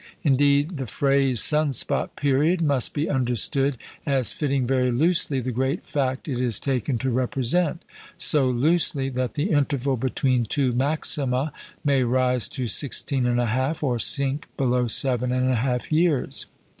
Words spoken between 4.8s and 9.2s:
loosely the great fact it is taken to represent; so loosely,